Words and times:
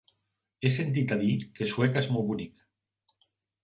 He 0.63 0.71
sentit 0.77 1.13
a 1.17 1.19
dir 1.21 1.31
que 1.59 1.71
Sueca 1.77 2.05
és 2.05 2.11
molt 2.17 2.29
bonic. 2.35 2.69